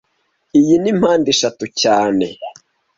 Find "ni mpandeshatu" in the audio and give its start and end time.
0.81-1.63